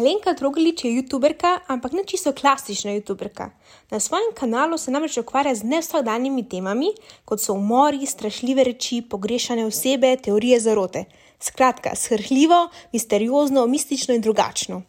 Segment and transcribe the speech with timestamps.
[0.00, 3.50] Alenka Drogalič je youtuberka, ampak ne čisto klasična youtuberka.
[3.90, 6.88] Na svojem kanalu se namreč ukvarja z nevsakdanjimi temami,
[7.24, 11.04] kot so umori, strašljive reči, pogrešane osebe, teorije zarote.
[11.40, 14.82] Skratka, srhljivo, misteriozno, mistično in drugačno.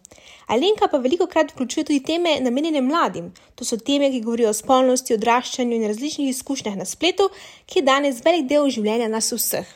[0.47, 3.33] Alenka pa veliko krat vključuje tudi teme namenjene mladim.
[3.55, 7.27] To so teme, ki govorijo o spolnosti, odraščanju in različnih izkušnjah na spletu,
[7.65, 9.67] ki je danes velik del življenja nas vseh.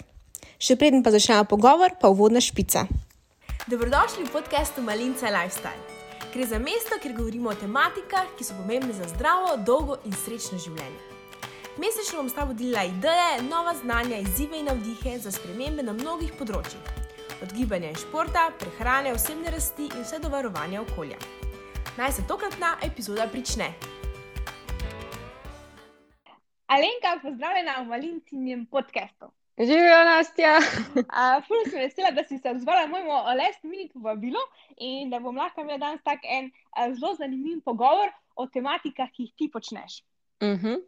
[0.60, 2.88] Še preden pa začnemo pogovor, pa uvodna špica.
[3.66, 5.82] Dobrodošli v podkastu Malinca Lifestyle.
[6.34, 10.60] Gre za mesto, kjer govorimo o tematikah, ki so pomembne za zdravo, dolgo in srečno
[10.62, 11.00] življenje.
[11.82, 16.36] Mesečno bom s tabo delila ideje, nova znanja, izzive in navdihe za spremembe na mnogih
[16.38, 16.92] področjih.
[17.42, 21.18] Od gibanja in športa, prehrane, osebne rasti in vse do varovanja okolja.
[21.98, 23.72] Naj se tokratna epizoda prične.
[26.70, 29.34] Alenka, pozdravljena v Malincinem podkastu.
[29.58, 30.59] Živijo, Nastja.
[31.48, 34.41] Fulj sem vesela, da si se odzvala mojemu last minute povabilu
[34.78, 39.23] in da bom lahko imela danes tak en a, zelo zanimiv pogovor o tematikah, ki
[39.23, 40.02] jih ti počneš.
[40.44, 40.81] Uh -huh.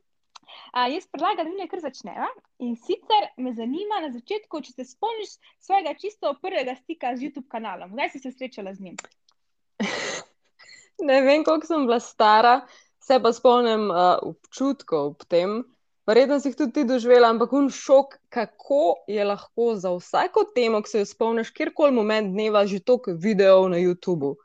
[0.74, 2.28] A, jaz predlagam, da kar začneva.
[2.60, 5.30] In sicer me zanima na začetku, če se spomniš
[5.60, 7.92] svojega čisto prvega stika z YouTube kanalom.
[7.92, 8.96] Kdaj si se srečala z njim?
[11.08, 12.68] ne vem, koliko sem bila stara,
[13.00, 15.64] se pa spomnim uh, občutkov ob tem.
[16.08, 20.80] Verjetno si jih tudi ti doživela, ampak un šok, kako je lahko za vsako temo,
[20.82, 24.38] ki se jo spomniš, kjerkoli moment dneva, že toliko videov na YouTubu.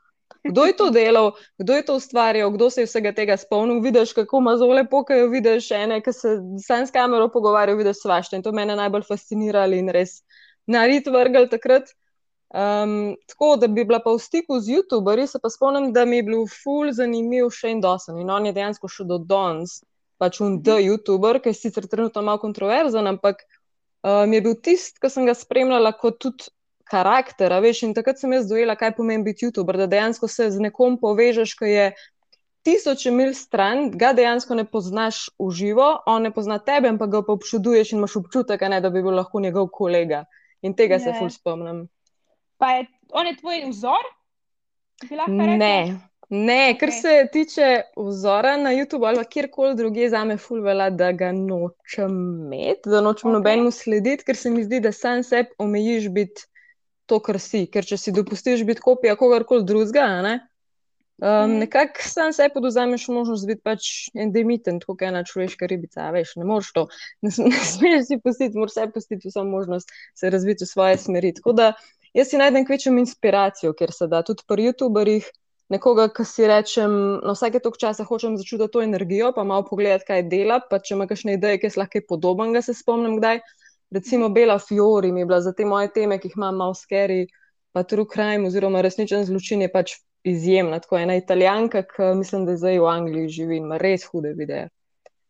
[0.43, 4.11] Kdo je to delal, kdo je to ustvarjal, kdo se je vsega tega spomnil, vidiš,
[4.13, 6.33] kako ima zelo lepo, kaj jo vidiš, ene, ki se
[6.65, 10.19] sam s kamero pogovarjajo, vidiš svašta in to mene najbolj fasciniralo in res
[10.67, 11.95] narit vrgel takrat.
[12.53, 16.19] Um, tako da bi bila pa v stiku z YouTuberji, se pa spomnim, da mi
[16.19, 19.79] je bil ful zanimiv še in dosen in on je dejansko še do danes
[20.23, 24.57] pač un D, YouTuber, ki je sicer trenutno malo kontroverzen, ampak uh, mi je bil
[24.63, 26.49] tisti, ki sem ga spremljala kot tudi
[26.89, 27.53] karakter.
[27.63, 30.97] Veš, in takrat sem jaz dojela, kaj pomeni biti YouTuber, da dejansko se z nekom
[31.01, 31.85] povežeš, ki je
[32.63, 37.23] tisoče mil stran, ga dejansko ne poznaš v živo, on ne pozna tebe, ampak ga
[37.27, 40.23] pa občuduješ in imaš občutek, ne, da bi bil lahko njegov kolega.
[40.63, 41.03] In tega ne.
[41.03, 41.87] se ful spomnim.
[42.57, 44.05] Pa je on je tvoj vzor?
[45.27, 45.99] Ne.
[46.29, 47.01] Ne, kar okay.
[47.01, 52.89] se tiče vzora na YouTubu ali kjerkoli drugje, za me fulvela, da ga nočem imeti,
[52.89, 53.33] da nočem okay.
[53.33, 56.47] nobenemu slediti, ker se mi zdi, da sam sebi omejiš biti
[57.05, 57.65] to, kar si.
[57.67, 60.33] Ker če si dopustiš biti kopija kogarkoli drugega, ne,
[61.19, 61.59] um, mm.
[61.65, 66.09] nekako sam sebi poduzameš možnost biti pač endemiten, kot ena človeška ribica.
[66.15, 66.87] Veš, ne moreš to,
[67.21, 71.33] ne, ne smeš si pustiti, moraš sebi pustiti vso možnost se razviti v svoje smeri.
[71.35, 71.73] Tako da
[72.13, 75.29] jaz si najdem kvečem inspiracijo, ker se da tudi pri YouTuberjih
[75.73, 79.65] nekoga, ki si rečem, na no, vsake tok časa hočem začutiti to energijo, pa malo
[79.67, 80.59] pogledati, kaj dela.
[80.69, 83.41] Pa če ima kakšne ideje, ki so lahko podoben, ga se spomnim kdaj.
[83.93, 87.27] Recimo Bela Fiori mi je bila za te moje teme, ki jih imam malo skeri,
[87.73, 90.79] pa true crime oziroma resničen zločin je pač izjemna.
[90.81, 94.69] Tako ena italijanka, ki mislim, da zdaj v Angliji živi in ima res hude videe.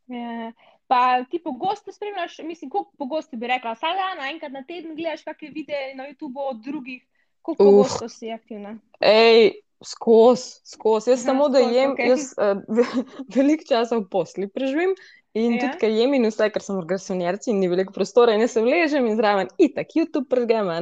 [0.08, 0.48] Yeah.
[0.48, 0.52] Ja,
[0.88, 5.24] pa ti pogosto spremljaš, mislim, kako pogosto bi rekla, vsak dan, enkrat na teden gledaš
[5.24, 7.02] kakšne videe na YouTubu od drugih,
[7.42, 8.78] kako pogosto si aktivna.
[9.00, 9.52] Ej,
[9.84, 11.12] Skozi, skozi.
[11.12, 12.10] Jaz Aha, samo da jem, okay.
[12.10, 12.62] jaz uh,
[13.36, 14.96] veliko časa v posli preživim
[15.34, 15.64] In ja.
[15.64, 18.52] tudi, ker jem in vse, ker sem v garsonjerci in ni veliko prostora, in jaz
[18.54, 20.76] se vležem in zraven, itak, YouTube pregema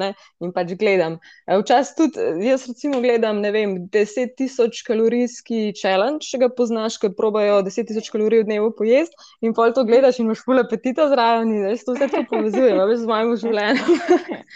[0.44, 1.16] in pač gledam.
[1.48, 6.98] E, včasih tudi jaz, recimo, gledam, ne vem, 10 tisoč kalorijski challenge, če ga poznaš,
[7.00, 10.66] ki probajo 10 tisoč kalorij v dnevu pojesti in pol to gledaš in imaš fula
[10.68, 14.04] apetita zraven in jaz to vse to povezujem, veš, z mojim življenjem.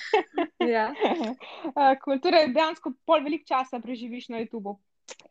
[0.75, 0.89] ja.
[1.71, 2.19] uh, cool.
[2.19, 4.75] Torej, dejansko pol velik časa preživiš na YouTubu.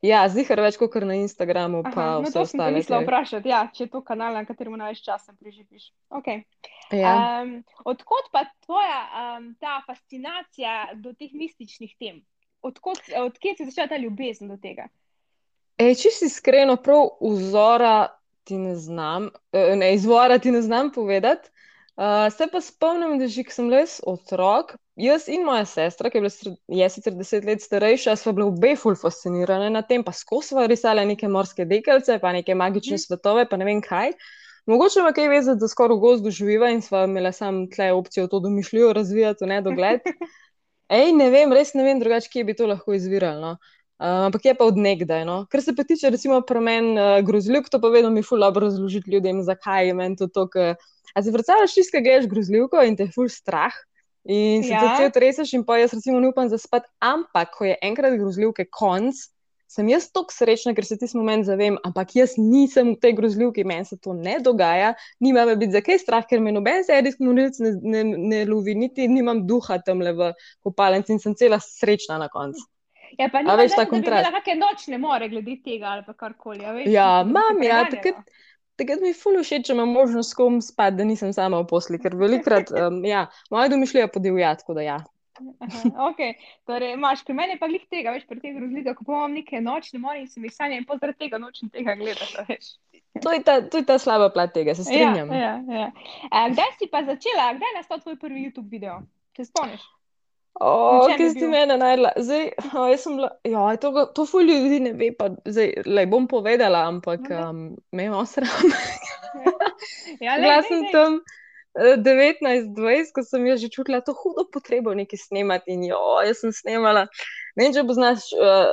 [0.04, 2.76] Ja, zihar več kot na Instagramu, pa Aha, no, vse ostalo.
[2.76, 5.88] Mislim, vprašati, ja, če je to kanal, na katerem največ časa preživiš.
[6.20, 6.44] Okay.
[6.92, 7.14] Ja.
[7.40, 7.54] Um,
[7.88, 12.20] odkot pa tvoja um, ta fascinacija do teh mističnih tem?
[12.64, 14.90] Odkot, odkje si začela ta ljubezen do tega?
[15.80, 18.12] E, če si iskreno, prav vzora
[18.44, 21.48] ti ne znam, e, ne, izvora ti ne znam povedati.
[21.94, 26.22] Uh, se pa spomnim, da že sem res otrok, jaz in moja sestra, ki je
[26.24, 30.48] bila je sicer deset let starejša, smo bili obe ful fascinirani na tem, pa skozi
[30.48, 33.04] smo risali neke morske dekelce, pa neke magične mm.
[33.06, 34.10] svetove, pa ne vem kaj.
[34.66, 38.26] Mogoče ima kaj vezati, da skoraj v gozdu živiva in smo imeli samo tle opcijo
[38.26, 40.10] to domišljijo razvijati v nedogled.
[40.98, 43.40] Ej, ne vem, res ne vem drugače, kje bi to lahko izviralo.
[43.40, 43.73] No?
[43.94, 45.22] Uh, ampak je pa odnegdaj.
[45.24, 45.44] No?
[45.50, 49.10] Kar se pa tiče, recimo, premen uh, grozljivk, to pa vedno mi ful dobro razložiti
[49.10, 50.74] ljudem, zakaj je meni to tako.
[51.14, 53.74] A si predstavljaš, čisto greš grozljivko in te ful strah.
[54.24, 54.96] In se ja.
[54.98, 56.88] ti treseš, in pa jaz recimo ne upam zaspati.
[56.98, 59.14] Ampak, ko je enkrat grozljivke konc,
[59.74, 63.64] sem jaz tako srečna, ker se ti moment zavem, ampak jaz nisem v tej grozljivki,
[63.68, 67.26] meni se to ne dogaja, nima me biti za kaj strah, ker me noben serijski
[67.26, 70.30] morilc ne, ne, ne lovi, niti nimam duha tam le v
[70.66, 72.64] kopalnici in sem cela srečna na koncu.
[73.18, 74.26] Ja, pa veš, zdaj, ta kontrast.
[74.26, 76.64] imela kakšne nočne more glede tega ali karkoli.
[76.64, 78.20] a Veš, Ja, imam, ja, takrat,
[78.76, 81.66] takrat mi je ful všeč, če imam možnost s kom spati, da nisem sama v
[81.70, 84.98] posli, ker velikrat, um, ja, moja domišljija podivja, tako da ja.
[85.34, 85.80] Aha,
[86.10, 86.36] okay.
[86.66, 89.58] torej, imaš, pri meni je pa glih tega, veš, pri teh razlikah, ko imam neke
[89.60, 92.68] nočne more in se mi sanja in pozdrav tega nočem tega gledati, veš.
[93.22, 95.32] To je ta, to je ta slaba plat tega, se Ja, strinjam.
[95.34, 95.90] ja, ja.
[96.30, 99.00] A, kdaj si pa začela, kdaj je nastal tvoj prvi YouTube video?
[99.36, 99.82] Se spomniš?
[100.60, 100.70] O,
[101.02, 102.12] Na čem ki je si mene najdla.
[102.16, 102.44] Zdaj,
[102.78, 106.28] o, jaz sem bila, ja, to, to ful ljudi ne ve, pa zdaj, lej, bom
[106.30, 108.70] povedala, ampak um, me je malo sram.
[110.20, 110.92] Ja, Bila lej, sem dej, dej.
[110.94, 111.12] tam
[111.74, 116.38] eh, 19-20, ko sem jaz že čutila to hudo potrebo nekaj snemati in jo, jaz
[116.44, 117.08] sem snemala.
[117.58, 118.70] Ne vem, če poznaš uh,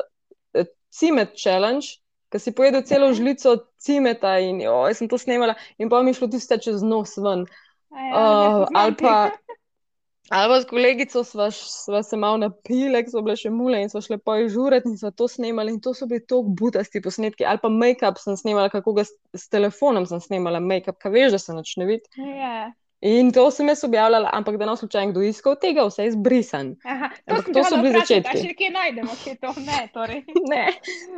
[0.94, 1.88] Cimet Challenge,
[2.32, 3.18] ki si pojedel celo Mhm.
[3.18, 7.18] žlico cimeta in jo, jaz sem to snemala in pa mi šlo tiste čez nos
[7.18, 7.48] ven.
[7.92, 9.32] Ja, Uh, ali pa,
[10.32, 14.02] ali pa s kolegico sva, sva se malo napile, so bile še mule in sva
[14.06, 17.46] šle po žurati in sva to snemali in to so bili tako butasti posnetki.
[17.46, 21.36] Ali pa make-up sem snemala, kako ga s, s telefonom sem snemala make-up, kaj veš,
[21.36, 22.28] da se nič ne vidi.
[22.40, 22.72] Ja.
[23.02, 26.76] In to sem jaz objavljala, ampak da ne slučajno kdo iskal tega, vse je zbrisan.
[26.86, 28.42] Aha, to Ampak to so bili a začetki.
[28.44, 30.22] še kje najdemo, kje to ne, torej.
[30.54, 30.68] Ne,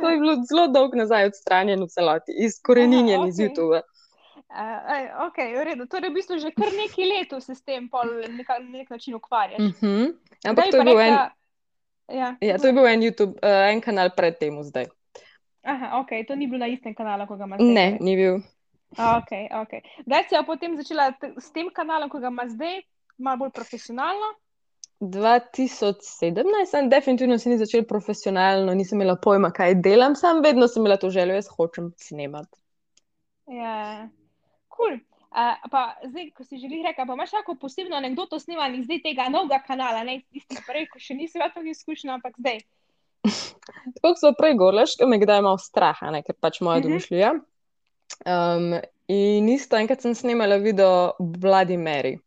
[0.00, 3.36] to je bilo zelo dolgo nazaj odstranjeno v celoti, izkoreninjen Aha, iz.
[3.36, 3.82] YouTube.
[4.54, 5.86] Uh, ok, v redu.
[5.90, 7.90] Torej, v bistvu že kar nekaj let se s tem
[8.38, 9.58] neka, na nek način ukvarjaš.
[9.58, 10.14] Uh -huh.
[10.40, 11.18] Kdaj Ampak to je bil en,
[12.08, 14.86] Ja, ja, to je bil en YouTube, uh, en kanal pred tem zdaj.
[15.62, 17.74] Aha, ok, to ni bilo na istem kanalu, ko ga imaš zdaj.
[17.74, 18.34] Ne, ni bil.
[18.92, 19.72] Ok, ok.
[20.06, 22.82] Kdaj si pa potem začela s tem kanalom, ko ga imaš zdaj,
[23.18, 24.34] malo bolj profesionalno?
[25.00, 30.82] 2017, sem definitivno se ni začel profesionalno, nisem imela pojma, kaj delam, sam vedno sem
[30.82, 32.56] imela to željo, jaz hočem snemati.
[33.46, 34.23] Ja, kul.
[34.76, 34.98] Cool.
[35.34, 39.28] Uh, pa zdaj, ko si želi reči, pa imaš kako posebno anegdoto snemanja zdaj tega
[39.28, 42.60] novega kanala, ne tistih prej, ko še nisi imel tako izkušnja, ampak zdaj.
[43.96, 46.86] Tako so prej govorili, da me kdaj malo strah, ne, ker pač moja Mhm.
[46.88, 47.32] domišljija.
[48.28, 48.74] Um,
[49.08, 52.18] in isto enkrat sem snemala video Bloody Mary.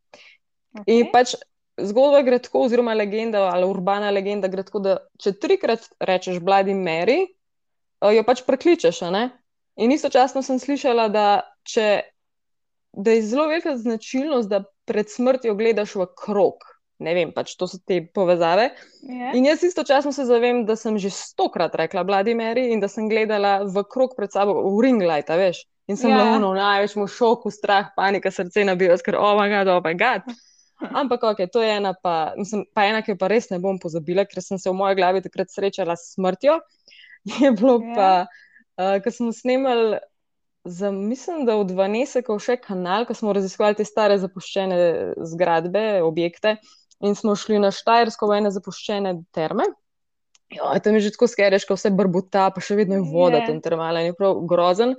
[0.85, 1.11] In Okay.
[1.11, 1.35] pač
[1.77, 6.73] zgodba gre tako, oziroma legenda ali urbana legenda gre tako, da če trikrat rečeš Bloody
[6.75, 7.27] Mary,
[8.01, 9.01] jo pač prekličeš.
[9.77, 12.01] In istočasno sem slišala, da, če,
[12.94, 16.63] da je zelo velika značilnost, da pred smrtjo gledaš v krog.
[17.00, 18.72] Ne vem, pač to so te povezave.
[19.06, 19.31] Ja.
[19.38, 23.10] In jaz istočasno se zavem, da sem že stokrat rekla Bloody Mary in da sem
[23.10, 25.62] gledala v krog pred sabo, v ring light, veš.
[25.88, 26.18] In sem Ja.
[26.18, 30.25] bila v največjem šoku, strah, panika, srce nabija, ker oh, my God, oh, my God.
[31.00, 33.78] Ampak, ok, to je ena, pa, mislim, pa ena, ki jo pa res ne bom
[33.80, 36.60] pozabila, ker sem se v moji glavi takrat srečala s smrtjo.
[37.42, 37.94] Je bilo Ja.
[37.95, 38.10] pa,
[38.81, 39.98] uh, ko smo snemali,
[40.68, 44.80] za, mislim, da od Vanesekov še kanal, ko smo raziskovali te stare zapuščene
[45.34, 46.58] zgradbe, objekte
[47.06, 49.68] in smo šli na Štajersko v ene zapuščene terme.
[50.54, 53.48] Jo, tam je že tako skereško, vse brbuta, pa še vedno je voda Je.
[53.50, 54.96] tam termalna in je prav grozen.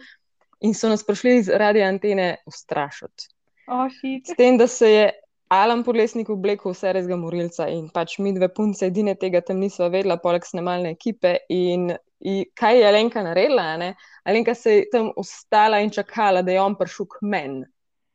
[0.61, 3.31] In so nas prišli iz radio antene ustrašiti.
[3.69, 4.27] Oh, shit.
[4.27, 5.07] S tem, da se je
[5.49, 9.89] Alan Podlesnik oblekel vse resga morilca in pač mi dve punce edine tega tam nisva
[9.93, 11.37] vedela, poleg snemalne ekipe.
[11.49, 13.77] In, in kaj je Alenka naredila?
[13.77, 13.95] Ne?
[14.25, 17.67] Alenka se je tam ustala in čakala, da je on prišel k meni.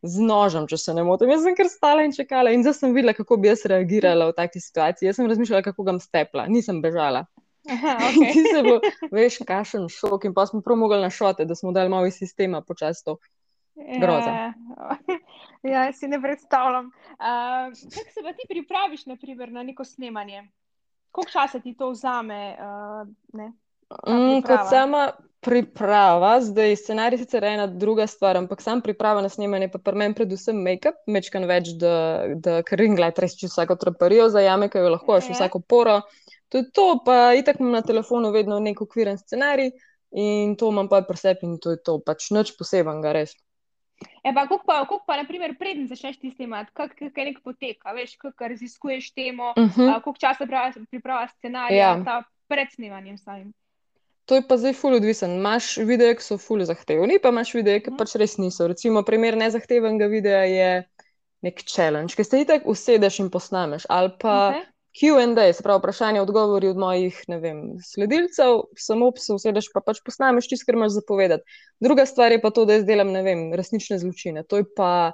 [0.03, 1.29] Z nožem, če se ne motim.
[1.31, 4.35] Jaz sem kar stala in čakala, in zdaj sem videla, kako bi jaz reagirala v
[4.35, 5.07] taki situaciji.
[5.07, 7.23] Jaz sem razmišljala, kako ga bom stepla, nisem bežala.
[7.71, 8.33] Aha, okay.
[8.33, 8.79] ti se bo,
[9.11, 12.19] veš, kašen šok, in pa smo prav mogli na šote, da smo dali malo iz
[12.19, 13.17] sistema počasto.
[13.99, 14.29] groza.
[14.29, 14.53] Ja,
[15.73, 16.85] ja, si ne predstavljam.
[16.85, 20.43] Uh, kako se pa ti pripraviš, naprimer, na neko snemanje?
[21.11, 22.57] Koliko časa ti to vzame?
[22.59, 23.51] Uh, ne?
[24.07, 25.11] Mm, kot sama
[25.43, 29.95] priprava, zdaj scenarij sicer je ena druga stvar, ampak sam priprava na snemanje pa pri
[29.95, 31.95] meni predvsem make-up, mečkan več, da,
[32.35, 35.35] da ker ring light res če vsako traparijo zajame, ki jo lahko, še Ja.
[35.35, 36.01] vsako poro.
[36.49, 39.71] Tudi to, pa itak imam na telefonu vedno nek okviren scenarij
[40.15, 43.33] in to imam pa pri sebi in to je to, pač nič posebenega, res.
[44.23, 47.41] E pa, koliko pa, koliko pa, naprimer, preden začneš ti snemati, kak, kak je nek
[47.43, 49.97] potek, a veš, kako raziskuješ temo, Uh -huh.
[49.97, 52.03] uh, koliko časa priprava- priprava scenarija, Ja.
[52.05, 53.53] ta pred snemanjem samim.
[54.25, 55.37] To je pa zdaj ful odvisen.
[55.37, 57.97] Imaš videe, ki so ful zahtevni, pa imaš videe, ki Mhm.
[57.97, 58.67] pač res niso.
[58.67, 60.69] Recimo, primer nezahtevenega videa je
[61.43, 63.85] nek challenge, ki se ti tako usedeš in posnameš.
[63.89, 64.63] Ali pa Okay.
[64.93, 70.47] Q&A, se pravi vprašanje, odgovori od mojih, vem, sledilcev, samo se usedeš pa pač posnameš
[70.47, 71.43] tisto, kar imaš zapovedati.
[71.81, 74.43] Druga stvar je pa to, da jaz delam, ne vem, resnične zločine.
[74.45, 75.11] To je pa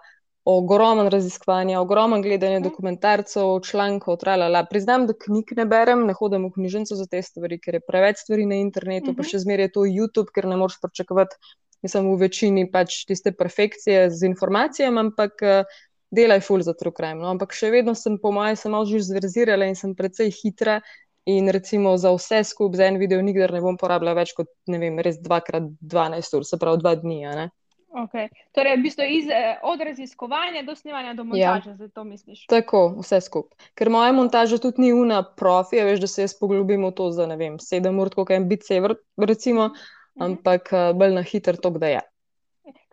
[0.50, 2.64] ogromen raziskovanja, ogromen gledanja Mhm.
[2.70, 4.64] dokumentarcev, člankov, tralala.
[4.66, 8.18] Priznam, da knjig ne berem, ne hodim v knjižnico za te stvari, ker je preveč
[8.18, 9.30] stvari na internetu, pa Mhm.
[9.30, 11.36] še zmeraj je to YouTube, ker ne moreš pričakovati,
[11.84, 15.64] mislim, v večini pač tiste perfekcije z informacijami, ampak eh,
[16.12, 17.22] delaj ful za true crime.
[17.22, 17.30] No?
[17.30, 20.82] Ampak še vedno sem, po mojem, se malo že zverzirala in sem precej hitra
[21.26, 24.80] in recimo za vse skupaj za en video nikdar ne bom porabila več kot, ne
[24.80, 27.50] vem, res dvakrat 12 ur, se pravi dva dni.
[27.90, 28.30] Okay.
[28.54, 31.76] Torej, v bistvu iz, eh, od raziskovanja do snemanja do montaže, ja.
[31.76, 32.46] zato misliš?
[32.46, 33.58] Tako, vse skupaj.
[33.74, 37.26] Ker moja montaža tudi ni una profi, veš, da se jaz poglobim v to za,
[37.26, 40.26] ne vem, sedem ur, kot je biti sever, recimo, mhm.
[40.26, 42.06] ampak uh, bolj na hiter tok, da je.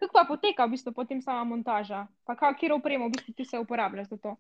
[0.01, 2.07] Kako pa poteka v bistvu potem sama montaža?
[2.25, 4.37] Pa kjer opremo v bistvu ti se uporabljaš za to?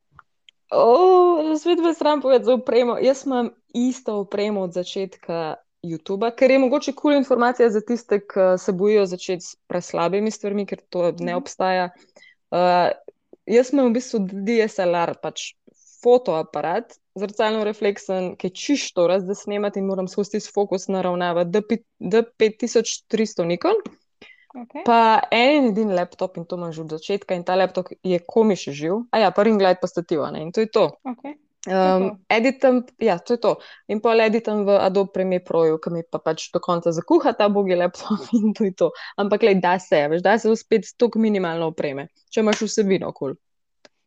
[1.60, 2.96] Svet me sram povedati za opremo.
[2.98, 5.54] Jaz imam isto opremo od začetka
[5.86, 10.30] YouTube, ker je mogoče kul cool informacija za tiste, ki se bojijo začeti s preslabimi
[10.30, 11.36] stvarmi, ker to ne mhm.
[11.36, 11.90] obstaja.
[12.50, 12.90] Uh,
[13.46, 15.52] jaz imam v bistvu DSLR, pač
[16.02, 22.22] fotoaparat, zrcalno refleksen, ki je čisto raz, da snemati in moram skozi fokus naravnavati, da
[22.38, 23.80] 5300 Nikon.
[24.56, 24.84] Okay.
[24.86, 29.02] Pa en edini laptop in to imaš od začetka, in ta laptop je komiš živ,
[29.12, 30.46] a ja, ring light pa stativa, ne?
[30.46, 30.86] in to je to.
[31.04, 31.36] Okay.
[31.66, 33.54] Um, editam, ja, to je to.
[33.90, 37.48] In pa editam v Adobe Premiere Pro, ki mi pa pač do konca zakuha ta
[37.48, 38.90] bogi laptop in to je to.
[39.16, 43.34] Ampak, le, da se, veš, da se uspet tako minimalno opreme, če imaš vsebino kul.
[43.34, 43.42] Cool.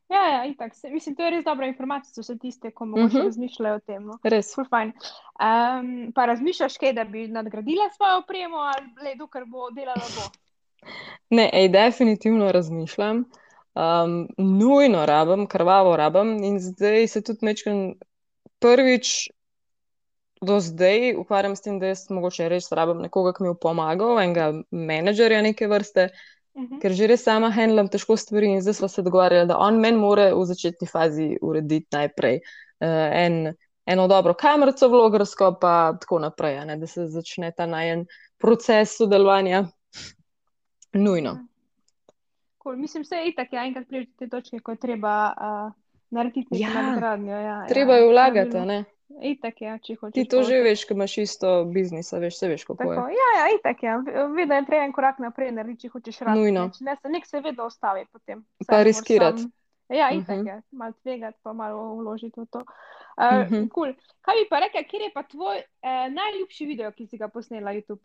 [0.09, 0.73] Ja, ja, itak.
[0.89, 3.25] Mislim, to je res dobra informacija za vse tiste, ki morda uh -huh.
[3.25, 4.05] razmišljajo o tem.
[4.05, 4.17] No.
[4.23, 4.55] Res.
[4.57, 10.25] Um, pa razmišljaš, kaj, da bi nadgradila svojo opremo ali le, dokler bo delala bo?
[11.29, 13.25] Ne, ej, definitivno razmišljam
[13.79, 16.43] um, nujno rabim, krvavo rabim.
[16.43, 17.93] In zdaj se tudi mečem
[18.59, 19.29] prvič
[20.41, 24.19] do zdaj ukvarjam s tem, da jaz mogoče res rabim nekoga, ki mi bo pomagal,
[24.23, 26.09] enega menedžerja neke vrste.
[26.55, 26.79] Uhum.
[26.81, 29.99] Ker že res sama handlam težko stvari, in zdaj smo se dogovarjali, da on meni
[29.99, 33.53] more v začetni fazi urediti najprej uh, en,
[33.85, 38.07] eno dobro kamerico, vlogersko, pa tako naprej, ne, da se začne ta najen
[38.39, 39.67] proces sodelovanja.
[40.93, 41.48] Nujno.
[42.69, 42.77] Cool.
[42.77, 45.71] Mislim, vse je tako, ja, enkrat pridete do te točke, ko je treba uh,
[46.09, 47.31] narediti ja, nadgradnjo.
[47.31, 47.67] Ja, ja.
[47.67, 48.83] treba ja, je vlagati, ne?
[49.21, 50.13] Itak, ja, če hočeš.
[50.13, 53.17] Ti to že veš, ko imaš isto biznis, veš, se veš, kako tako, je.
[53.17, 53.95] Ja, ja, itak, ja.
[54.35, 56.43] Vedno je treba en korak naprej narediti, če hočeš razviti.
[56.43, 56.67] Nujno.
[56.85, 58.45] Ne, se nek se vedno ostavi potem.
[58.67, 59.49] Pa riskirati.
[59.89, 60.45] Ja, itak, uh mhm.
[60.45, 60.49] -huh.
[60.49, 60.61] ja.
[60.71, 62.59] malo tvegati, pa malo vložiti v to.
[62.59, 63.69] Uh, uh -huh.
[63.73, 63.93] cool.
[64.21, 67.71] Kaj bi pa rekel, kje je pa tvoj uh, najljubši video, ki si ga posnela
[67.71, 67.99] na YouTube?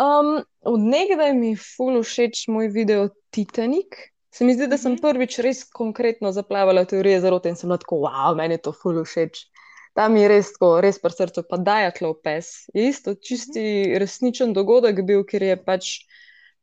[0.00, 4.08] Um, od nekdaj mi je ful všeč moj video Titanic.
[4.32, 5.02] Se mi zdi, da sem mhm.
[5.04, 8.72] prvič res konkretno zaplavala v teorije zarote in sem bila tako, wow, meni je to
[8.72, 9.44] ful všeč.
[9.92, 12.70] Tam je res tako, res pri srcu, pa daja klopes.
[12.72, 14.00] Je isto čisti mhm.
[14.00, 15.92] resničen dogodek bil, ker je pač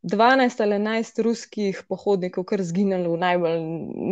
[0.01, 3.63] 12 ali 11 ruskih pohodnikov kar zginilo v najbolj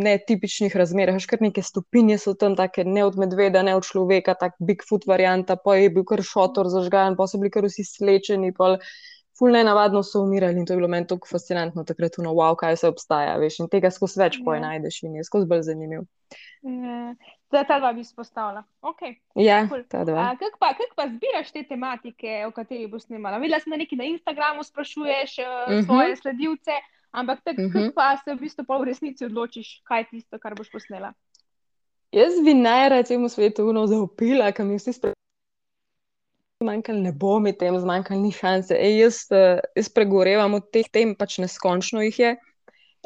[0.04, 1.16] netipičnih razmerah.
[1.16, 5.08] Še kar neke stopinje so tam, take ne od medveda, ne od človeka, tak Bigfoot
[5.08, 8.52] varianta, pa je bil kar šotor zažgan, pa so bili kar vsi slečeni.
[8.52, 8.76] Pol
[9.38, 12.56] ful ne navadno so umirali in to je bilo meni tako fascinantno, takrat no, wow,
[12.58, 14.66] kaj se obstaja, veš, in tega skozi več poje ja.
[14.66, 16.06] najdeš in je skozi bolj zanimiv.
[16.62, 17.12] Ja.
[17.48, 18.64] Zdaj ta dva bi izpostavila.
[18.84, 19.14] Okay.
[19.34, 19.84] Ja, cool.
[19.88, 20.34] ta dva.
[20.40, 23.38] Kako pa, kak pa zbiraš te tematike, o katerih boš snimala?
[23.40, 25.86] Videla sem, da nekaj na Instagramu sprašuješ uh, uh -huh.
[25.86, 26.76] svoje sledilce,
[27.10, 27.92] ampak tako uh -huh.
[27.94, 31.12] pa se v bistvu pa v resnici odločiš, kaj je tisto, kar boš posnela.
[32.12, 35.17] Jaz bi najraje temu svetu uno zaupila, kam jih vsi sprašujejo
[36.62, 38.74] zmanjkalo, ne bo mi tem zmanjkalo, ni šanse.
[38.74, 42.30] Ej, jaz, eh, jaz pregorevam od teh tem, pač neskončno jih je.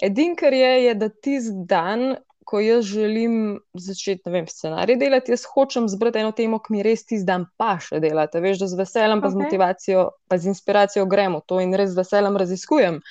[0.03, 2.15] Edino, kar je, je, da tisti dan,
[2.49, 7.05] ko jaz želim začeti vem, scenarij delati, jaz hočem zbrati eno temo, ki mi res
[7.05, 8.41] tisti dan pa še delate.
[8.41, 9.37] Veš, da z veseljem, pa okay.
[9.37, 13.03] z motivacijo, pa z inspiracijo gremo to in res z veseljem raziskujem.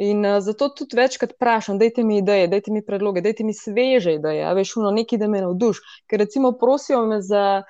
[0.00, 4.14] In uh, zato tudi večkrat vprašam, dajte mi ideje, dajte mi predloge, dajte mi sveže
[4.20, 5.80] ideje, veš, uno, nekaj, da me navduš.
[6.08, 7.62] Ker recimo prosijo me za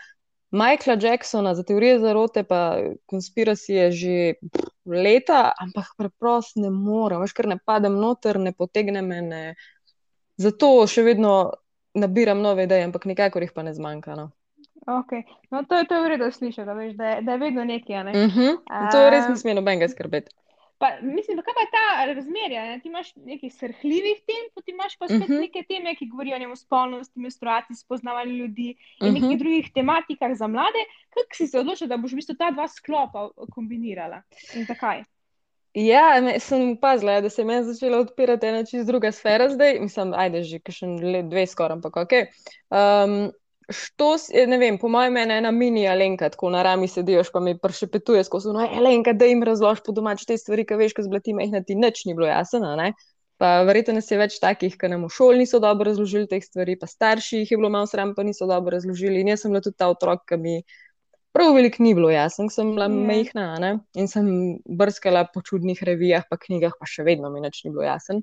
[0.50, 2.76] Michaela Jacksona za teorije zarote, pa
[3.06, 4.34] konspiracije že
[4.84, 9.20] leta, ampak preprosto ne morem, veš, ker ne padem noter, ne potegne me.
[9.22, 9.42] Ne.
[10.40, 11.52] Zato še vedno
[11.94, 14.16] nabiram nove ideje, ampak nikakor jih pa ne zmanjka.
[14.18, 14.30] No.
[14.86, 15.22] Okay.
[15.50, 18.04] No, to, to je vredno slišati, da, da, da je vedno nekaj.
[18.04, 18.10] Ne?
[18.10, 18.56] Uh -huh.
[18.92, 20.34] To res ne sme nobenega skrbeti.
[20.80, 22.64] Pa, mislim, da je ta razmerja.
[22.64, 22.80] Ne?
[22.80, 25.32] Ti imaš nekaj srhljivih tem, potem imaš pa spet uh mhm.
[25.32, 25.40] -huh.
[25.40, 29.12] neke teme, ki govorijo o spolnosti, menstruaciji, spoznavanju ljudi in uh -huh.
[29.12, 29.38] nekih mhm.
[29.38, 30.82] drugih tematikah za mlade.
[31.10, 34.22] Kako si se odločil, da boš v bistvu ta dva sklopa kombinirala
[34.54, 35.04] in zakaj?
[35.74, 39.48] Ja, me, sem opazila, ja, da se je meni začela odpirati ena čisto druga sfera
[39.48, 39.80] zdaj.
[39.80, 40.86] Mislim, ajde, že še
[41.28, 42.12] dve skoraj, ampak ok.
[42.70, 43.30] Um,
[43.70, 47.56] štos, ne vem, po mojem mnenju, ena mini alenka, tako na rami sediš, pa mi
[47.58, 51.34] pršepetuje skozi no, alenka, da jim razložiš po domač te stvari, ki veš, ko zblati
[51.36, 52.74] mehna ti nič ni bilo jasno.
[53.40, 56.74] Pa verjetno nas je več takih, ki nam v šoli niso dobro razložili teh stvari,
[56.76, 59.22] pa starši jih je bilo malo sram, pa niso dobro razložili.
[59.22, 60.58] In jaz sem bila tudi ta otrok, ki mi
[61.32, 63.00] prav veliko ni bilo jasno, sem bila yeah.
[63.00, 63.06] Ja.
[63.08, 63.72] mehna ne?
[63.96, 64.28] in sem
[64.68, 68.20] brskala po čudnih revijah, pa knjigah, pa še vedno mi nič ni bilo jasno.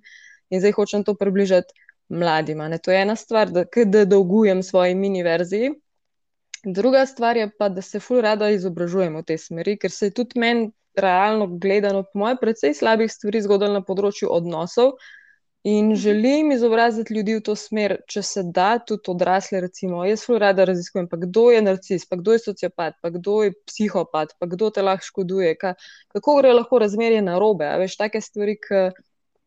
[0.53, 2.67] In zdaj hočem to približati mladima.
[2.67, 2.77] Ne?
[2.77, 5.71] To je ena stvar, da, da dolgujem svoji mini verziji.
[6.63, 10.13] Druga stvar je pa, da se ful rada izobražujemo v tej smeri, ker se je
[10.19, 14.97] tudi meni realno gledano, po mojem, precej slabih stvari zgodilo na področju odnosov.
[15.67, 19.61] In želim izobraziti ljudi v to smer, če se da, tudi odrasle.
[19.61, 20.05] Recimo.
[20.07, 23.53] Jaz zelo rada raziskujem, pa kdo je narcis, pa kdo je sociopat, pa kdo je
[23.67, 25.73] psihopat, pa kdo te lahko škoduje, ka,
[26.15, 27.67] kako gre lahko razmerje na robe.
[27.83, 28.85] Veš, take stvari, ki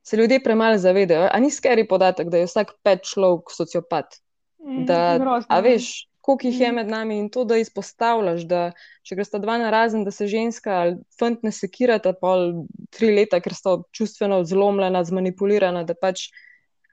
[0.03, 1.29] se ljudje premalo zavedajo.
[1.33, 4.21] A ni skeri podatek, da je vsak pet človek sociopat?
[4.61, 6.75] Mm, Da, grozno, a veš, koliko jih je Mhm.
[6.77, 10.71] med nami in to, da izpostavljaš, da če gresta dva na razen, da se ženska
[10.71, 12.53] ali fant ne sekirata pol
[12.91, 16.29] tri leta, ker sta čustveno zlomljena, zmanipulirana, da pač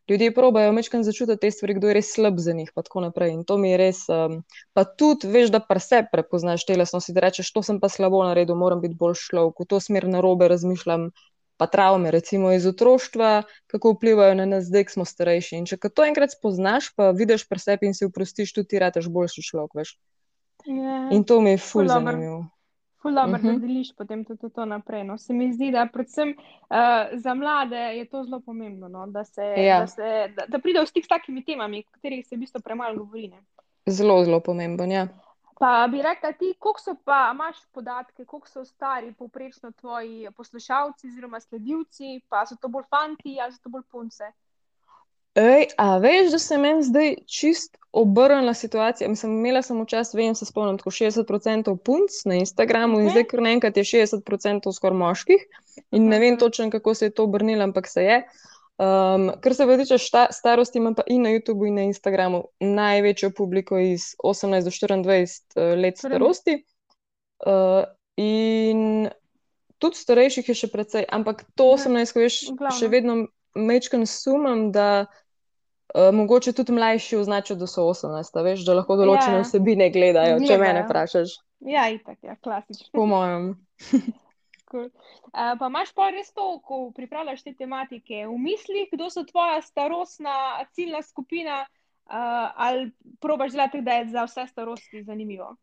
[0.09, 3.33] ljudje probajo mečkam začutiti te stvari, kdo je res slab za njih, pa tako naprej.
[3.33, 7.19] In to mi je res, um, pa tudi veš, da pa se prepoznaš telesnosti, da
[7.27, 11.09] rečeš, to sem pa slabo naredil, moram biti bolj človek, v to smer narobe razmišljam.
[11.57, 15.55] Pa travme, recimo iz otroštva, kako vplivajo na nas, zdaj, ko smo starejši.
[15.57, 19.07] In če to enkrat spoznaš, pa vidiš pri sebi in si oprostiš, tudi ti rataš
[19.07, 19.73] boljši človek.
[19.75, 19.95] Veš.
[20.65, 21.09] Ja.
[21.11, 22.45] In to mi je ful zanimivo.
[23.01, 23.47] Ful dobro, Mhm.
[23.47, 25.03] da deliš potem tudi to naprej.
[25.03, 25.17] No.
[25.17, 26.77] Se mi zdi, da predvsem uh,
[27.13, 29.79] za mlade je to zelo pomembno, no, da, se, Ja.
[29.79, 30.01] da, se,
[30.35, 33.27] da, da pridejo v stik s takimi temami, o katerih se v bistvu premalo govori.
[33.27, 33.41] Ne.
[33.87, 34.91] Zelo, zelo pomemben.
[34.91, 35.07] Ja.
[35.59, 41.07] Pa bi rekla ti, koliko so pa, imaš podatke, koliko so stari povprečno tvoji poslušalci
[41.07, 44.31] oziroma sledilci, pa so to bolj fanti ali so to bolj punce?
[45.35, 49.09] Ej, a veš, da se meni zdaj čist obrnila situacija.
[49.09, 53.11] Mislim, imela sem včasih, vem, se spomnim, tako 60% punc na Instagramu in Ok.
[53.11, 55.43] zdaj kar naenkrat je 60% skoraj moških.
[55.91, 56.39] In ne vem Mhm.
[56.39, 58.27] točno, kako se je to obrnilo, ampak se je.
[58.77, 62.43] Um, kar se pa tiče šta, starosti, imam pa in na YouTubu, in na Instagramu
[62.59, 65.01] največjo publiko iz 18 do 24
[65.55, 66.59] uh, let starosti.
[67.39, 67.83] Uh,
[68.17, 69.09] in
[69.77, 72.37] tudi starejših je še precej, ampak to Ja, 18, ko veš,
[72.71, 73.17] še vedno
[73.55, 78.95] mečkam sumam, da uh, mogoče tudi mlajši označijo, da so 18, a veš, da lahko
[78.95, 79.43] določene Ja.
[79.43, 80.85] vsebine gledajo, če mene Gledajo.
[80.85, 82.89] vprašaš, Ja, itak, ja, klasično.
[82.93, 83.55] po mojem.
[84.71, 84.89] Cool.
[85.31, 89.61] Uh, pa imaš pa res to, ko pripravljaš te tematike, v mislih, kdo so tvoja
[89.63, 92.91] starostna ciljna skupina, uh, ali
[93.23, 95.53] probaš delati, da je za vse starosti zanimivo?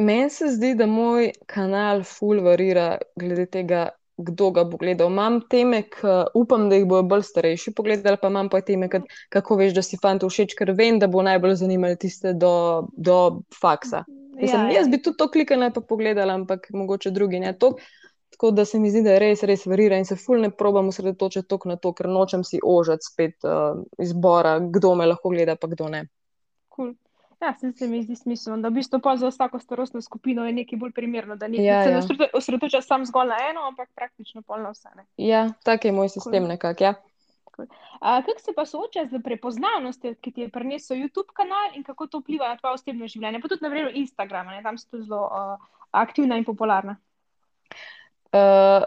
[0.00, 5.10] Meni se zdi, da moj kanal ful varira glede tega, kdo ga bo gledal.
[5.12, 9.04] Imam teme, ki upam, da jih bojo bolj starejši pogledali, pa imam pa teme, kot
[9.28, 12.54] kako veš, da si fantu všeč, ker vem, da bo najbolj zanimalo tiste do,
[12.96, 13.18] do
[13.60, 14.06] faksa.
[14.40, 14.90] Mislim, Ja, jaz ja.
[14.90, 17.52] bi tudi to klikala pa pogledala, ampak mogoče drugi ne.
[17.54, 17.74] To,
[18.30, 21.48] tako da se mi zdi, da res, res varira in se ful ne probam osredotočiti
[21.48, 25.66] toliko na to, ker nočem si ožati spet uh, izbora, kdo me lahko gleda, pa
[25.66, 26.06] kdo ne.
[26.68, 26.94] Cool.
[27.40, 30.52] Ja, se, se mi zdi smiselno, da v bistvu pa za vsako starostno skupino je
[30.52, 31.94] nekaj bolj primerno, da nekaj, Ja, se ja.
[31.94, 34.88] ne osredo- osredotočaš sam zgolj na eno, ampak praktično pol na vse.
[34.96, 35.04] Ne?
[35.16, 36.84] Ja, tak je moj sistem nekako.
[36.84, 36.94] Ja.
[38.00, 42.06] A, Kako se pa soočaš z prepoznavnostjo, ki ti je prinesel YouTube kanal in kako
[42.06, 44.62] to vpliva na tvoje osebno življenje, pa tudi na primer Instagram, ne?
[44.62, 45.58] tam si tudi zelo uh,
[45.90, 46.96] aktivna in popularna.
[48.32, 48.86] Uh,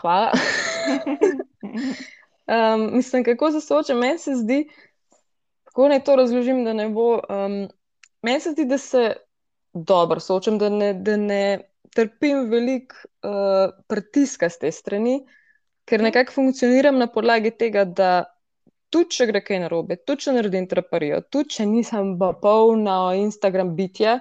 [0.00, 0.32] hvala.
[2.50, 4.68] Um, mislim, kako se soočam, meni se zdi,
[5.64, 7.20] kako naj to razložim, da ne bo.
[7.28, 7.68] Um,
[8.22, 9.12] meni se zdi, da se
[9.72, 11.60] dobro soočam, da ne, da ne
[11.94, 15.26] trpim veliko uh, pritiska z te strani,
[15.90, 16.06] ker Mhm.
[16.06, 18.10] nekako funkcioniram na podlagi tega, da
[18.94, 23.74] tudi če gre kaj narobe, tudi če naredim traparijo, tudi če nisem pa polna Instagram
[23.78, 24.20] bitja,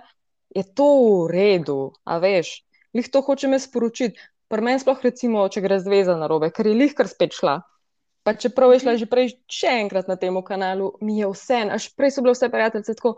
[0.55, 2.53] je to v redu, a veš.
[2.97, 4.17] Lih to hočem jaz sporočiti.
[4.49, 7.59] Pri meni sploh recimo, če gre zveza narobe, ker je lih kar spet šla.
[8.25, 11.89] Pa čeprav je šla že prej še enkrat na tem kanalu, mi je vse, až
[11.95, 13.13] prej so bile vse prijateljice tako,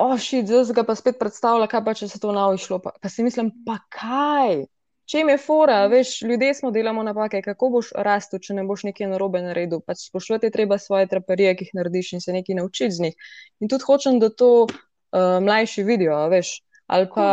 [0.00, 2.80] ošit, zdaj se ga pa spet predstavlja, kaj pa če se to nav išlo.
[2.80, 4.64] Pa, pa si mislim, pa kaj?
[5.04, 9.10] Čem je fora, veš, ljudje smo delamo napake, kako boš rastel, če ne boš nekaj
[9.10, 9.82] narobe naredil.
[9.84, 13.32] Pač spoštovati je treba svoje traparije, ki jih narediš in se nekaj naučiti z njih.
[13.60, 16.54] In tudi hočem, da to uh, mlajši vidijo, veš,
[16.86, 17.28] ali pa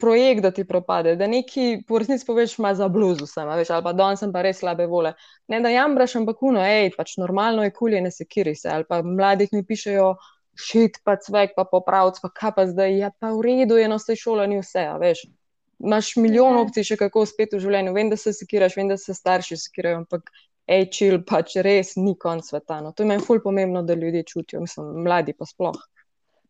[0.00, 3.84] projekt, da ti propade, da neki po resnici poveš, ima za bluzu sem, veš, ali
[3.84, 5.12] pa danes sem pa res slabe vole.
[5.48, 9.02] Ne da jambraš, ampak uno, hej, pač normalno je kulje, ne sekiri se, ali pa
[9.02, 10.14] mladih mi pišejo,
[10.58, 14.16] šit, pa cvek, pa popravc, pa kaj pa zdaj, ja pa v redu no sej
[14.16, 15.24] šola ni vse, veš.
[15.82, 16.62] Imaš milijon Ja.
[16.62, 20.04] opcij še kako uspeti v življenju, vem, da se sekiraš, vem, da se starši sekirajo,
[20.04, 20.30] ampak
[20.70, 22.80] hej, čil, pač res ni konc sveta.
[22.84, 22.92] No.
[22.92, 25.80] To je meni ful pomembno, da ljudje čutijo, mislim, mladi pa sploh.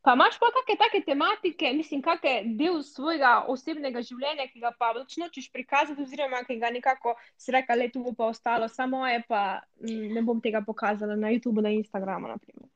[0.03, 4.91] Pa imaš pa kakšne take tematike, mislim, kakšen del svojega osebnega življenja, ki ga pa
[4.97, 9.05] pač nočeš prikazati, oziroma ki ga nekako si rekel, da tu bo pa ostalo samo
[9.05, 12.35] moje, pa mm, ne bom tega pokazala na YouTubu, na Instagramu.
[12.35, 12.67] naprimer.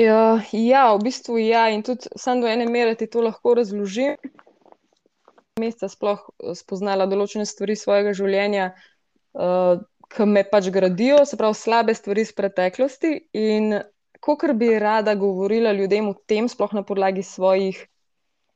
[0.00, 4.16] Ja, ja, v bistvu ja, in tudi sam do ene mere ti to lahko razložim.
[5.60, 8.72] Meseca sploh eh, spoznala določene stvari svojega življenja,
[9.38, 13.12] uh, ki me pač gradijo, se pravi slabe stvari iz preteklosti.
[13.38, 13.78] In
[14.20, 17.78] kot bi rada govorila ljudem o tem, sploh na podlagi svojih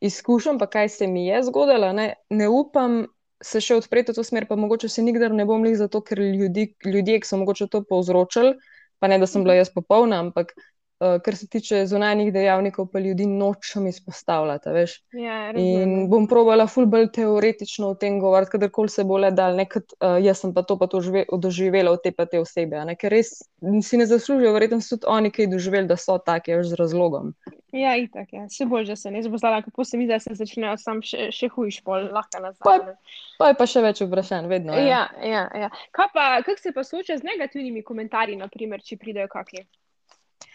[0.04, 3.04] izkušenj, pa kaj se mi je zgodilo, ne, ne upam
[3.44, 6.20] se še odpreti v to smer, pa mogoče se nikdar ne bom lih zato, ker
[6.20, 8.54] ljudi, ljudje, ki so mogoče to povzročili,
[9.00, 10.54] pa ne da sem bila jaz popolna, ampak
[11.00, 14.68] uh, kar se tiče zunanjih dejavnikov, pa ljudi nočem izpostavljati.
[15.12, 19.56] Ja, in bom provala ful bolj teoretično o tem govoriti, kadarkoli se bo le dal,
[19.56, 21.00] nekaj uh, jaz sem pa to pa to
[21.38, 22.84] doživela od te pa te osebe.
[22.84, 22.96] Ne?
[23.00, 23.36] Ker res
[23.82, 27.34] si ne zaslužijo, verjetno so tudi oni, ki doživeli, da so taki, z razlogom.
[27.74, 28.44] Ja, itak, ja.
[28.52, 31.48] Še bolj, že se ne zbostala, kako se mi da se začnejo sam še, še
[31.50, 32.94] hujš, pol lahko nazaj.
[33.40, 34.76] Pa je pa še več vprašanj, vedno.
[34.78, 35.70] Ja, ja, ja.
[35.96, 39.64] Kaj pa, kako se pa sooča z negativnimi komentarji, naprimer, če pridejo kakšni?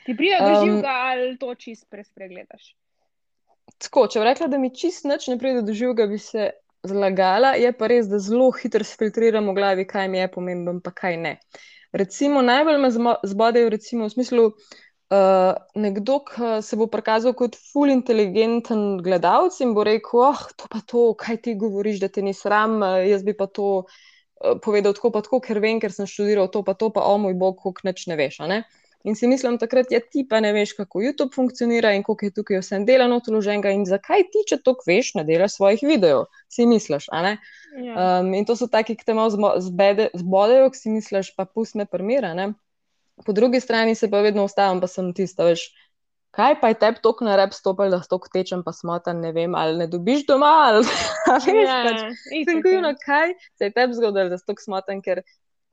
[0.05, 2.73] Ti pride do živega um, ali to čist prespregledaš?
[3.79, 6.51] Tako, če bi rekla, da mi čist nič ne pride do živega, bi se
[6.87, 10.93] zlagala, je pa res, da zelo hitro filtriramo v glavi, kaj mi je pomembno, pa
[10.95, 11.33] kaj ne.
[11.91, 12.91] Recimo, najbolj me
[13.27, 14.45] zbodejo, recimo, v smislu,
[15.09, 20.69] uh, nekdo, ki se bo prikazal kot ful inteligenten gledalec in bo rekel: Oh, to
[20.69, 24.59] pa to, kaj ti govoriš, da te ni sram, uh, jaz bi pa to uh,
[24.63, 27.35] povedal tako, pa tako, ker vem, ker sem študiral to, pa to, pa o moj
[27.39, 28.41] bog, kako neč ne veš.
[28.49, 28.63] Ne?
[29.03, 32.33] In si mislim, takrat je ti pa ne veš, kako YouTube funkcionira in koliko je
[32.35, 36.25] tukaj vsem delano odloženega in zakaj ti, če to veš, ne delaš svojih videojev.
[36.51, 37.37] Si misliš, ne?
[37.79, 38.19] Ja.
[38.19, 42.33] Um, in to so taki, ki te malo zbodejo, ki si misliš, pa pustne primere.
[43.23, 45.69] Po drugi strani se pa vedno ustavim, pa sem tista, veš.
[46.35, 49.55] Kaj pa je tebi tako na rep stopil, da stok tečem, pa smotan, ne vem,
[49.57, 50.83] ali ne dobiš doma, ali
[51.47, 55.23] ne veš, ja, pač, kaj se je tebi zgodilo, da stok smotan, ker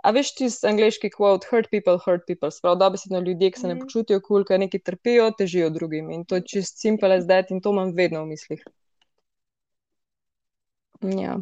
[0.07, 3.69] A veš ti z angliški quote, hurt people, hurt people, sprav dobesedno ljudje, ki se
[3.69, 3.83] ne mhm.
[3.85, 6.12] počutijo kul, cool, ker neki trpijo, težijo drugim.
[6.14, 8.62] In to je čist simple as that in to imam vedno v mislih.
[11.03, 11.40] Ja.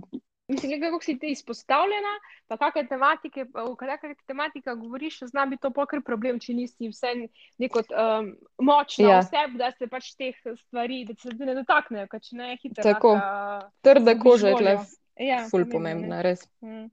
[0.48, 2.10] Mislim, kako si ti izpostavljena,
[2.48, 7.14] pa kakšne tematike, v kakšne tematike govoriš, zna biti to pokr problem, če nisi vse
[7.60, 9.22] neko um, močno ja.
[9.22, 12.84] oseb, da se pač teh stvari, da se ne dotaknejo, ker če ne je hitro.
[12.84, 13.16] Tako,
[13.84, 14.92] trda koža je tleh,
[15.30, 16.44] ja, ful pomembna, res.
[16.64, 16.90] Mm.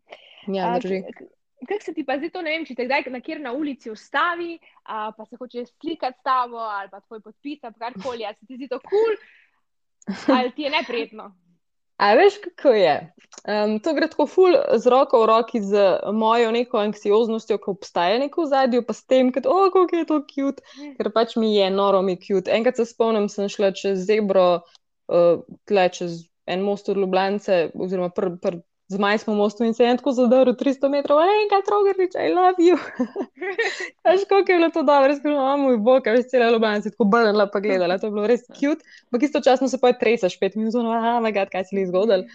[0.56, 1.04] Ja, drži.
[1.04, 1.28] A,
[1.68, 3.92] Kaj se ti pa zdi, to ne vem, če te kdaj na kjer na ulici
[3.92, 8.40] ustavi, a, pa se hoče slikati s tabo ali pa tvoj podpis, ali karkoli, ali
[8.40, 9.16] se ti zdi to kul,
[10.10, 11.30] cool, ali ti je neprijetno.
[12.02, 12.94] A veš, kako je?
[13.46, 15.84] Um, to gre tako ful z roko v roki z
[16.18, 20.18] mojo neko anksioznostjo, ko obstaja neko v zadju, pa s tem, da oh, je to
[20.26, 20.66] cute,
[20.98, 22.50] ker pač mi je noro mi cute.
[22.50, 24.64] Enkrat se spomnim, sem šla čez zebro,
[25.14, 28.58] uh, tle čez en most od Ljubljance, oziroma pr, pr,
[28.92, 32.60] z majskim mostom in se je tako zadrl 300 metrov, ej, kaj trogernič, I love
[32.60, 32.76] you.
[34.06, 37.08] Veš, kako je bilo to dobro, res smo, moj bog, veš, cela Ljubljana si tako
[37.14, 40.58] brnila pa gledala, to je bilo res cute, ampak istočasno se pa je tresaš pet
[40.60, 42.28] minut, no, ah, moj bog, kaj si li zgodil.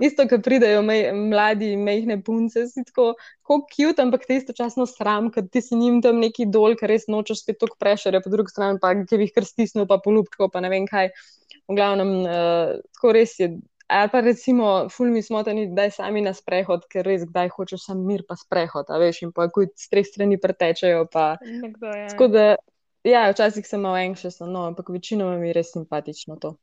[0.00, 3.12] Isto, ko pridejo mej, mladi, mehne punce, si tako,
[3.44, 7.04] tako cute, ampak te istočasno sram, ker ti si njim tam neki dol, ker res
[7.12, 10.48] nočeš spet tok prešere, po drugi strani pa, ki bi jih kar stisnil, pa polupko,
[10.48, 11.12] pa ne vem kaj.
[11.68, 13.52] V glavnem, uh, tako res je
[13.88, 17.48] Ali pa recimo, ful mi smo tam, da je sami na sprehod, ker res kdaj
[17.54, 21.06] hočeš sam mir, pa sprehod, veš, in pa kuj s treh strani pretečajo.
[21.12, 21.38] Pa...
[22.10, 22.44] Tako da,
[23.08, 26.58] ja, včasih sem malo anxious, no, ampak večinoma mi je res simpatično to.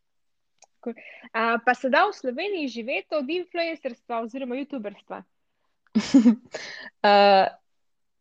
[1.33, 5.23] A, pa se da v Sloveniji živeti od influencerstva oziroma youtuberstva?
[7.09, 7.47] uh,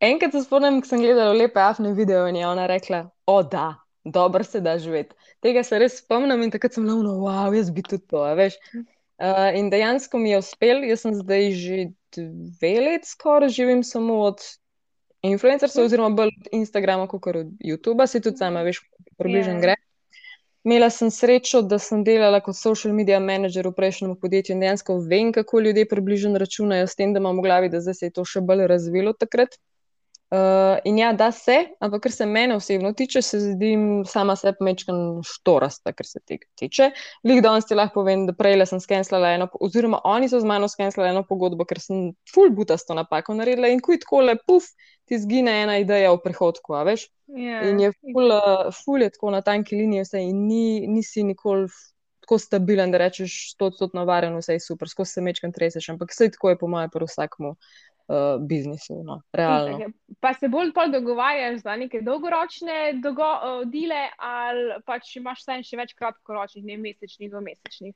[0.01, 3.75] enkrat se spomnim, ko sem gledala lepe afne video in je ona rekla, o da,
[4.05, 5.13] dobro se da živeti.
[5.45, 8.57] Tega se res spomnim in takrat sem bila, wow, jaz bi tudi to, veš.
[9.15, 11.77] Uh, in dejansko mi je uspel, jaz sem zdaj že
[12.17, 14.43] dve leti skoraj živim samo od
[15.23, 18.83] influencerstva, oziroma bolj od Instagrama, kot od YouTuba, si tudi sama, veš,
[19.17, 19.61] približno yeah.
[19.63, 19.77] gre.
[20.65, 24.97] Imela sem srečo, da sem delala kot social media manager v prejšnjem podjetju in dejansko
[25.11, 28.15] vem, kako ljudje približno računajo, s tem, da imam v glavi, da zdaj se je
[28.19, 29.59] to še bolj razvilo takrat.
[30.35, 33.75] Uh, in ja, da se, ampak kar se mene osebno tiče, se zdi
[34.09, 36.89] sama sebi mečkan štorasta, kar se tega tiče.
[37.29, 40.67] Lik danes ti lahko povem, da prej sem skenslala eno, oziroma oni so z mano
[40.73, 44.73] skenslali eno pogodbo, ker sem full butasto napako naredila in kuj tako le, puf,
[45.07, 47.07] ti zgine ena ideja v prihodku, a veš.
[47.29, 47.61] Yeah.
[47.61, 51.23] Ja, in je full, uh, full je tako na tanki liniji vse in ni, nisi
[51.23, 51.69] nikoli.
[52.25, 55.91] Tako stabilen, da rečeš, da je to navaren, vse je super, skozi se mečkam treseš,
[55.93, 57.51] ampak vse tako je, po mojem, pri vsakmu
[58.09, 59.91] uh, biznisu, no, realno.
[60.21, 63.29] Pa se bolj dogovarjaš za neke dolgoročne dogo
[63.67, 67.95] dele, ali pač imaš še več kratkoročnih, ne mesečnih, dvomesečnih.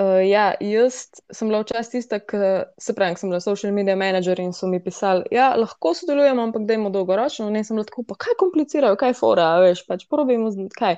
[0.00, 2.38] Uh, ja, jaz sem bila včasih tista, ki
[2.80, 6.46] se pravi, sem bila social media manager in so mi pisali, da ja, lahko sodelujemo,
[6.48, 7.50] ampak da imamo dolgoročno.
[7.52, 10.96] Ne, sem bila tako, pa kaj komplicirajo, kaj fora, veš, pač probujemo, kaj.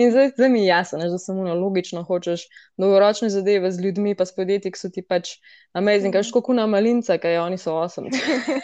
[0.00, 2.40] In zdaj, zdaj mi je jasno, da samo logično hočeš
[2.76, 5.34] dolgoročne zadeve z ljudmi, pa s podjetji, ki so ti pač
[5.76, 8.08] amazing, kaj škoku na malinca, kaj oni so osem.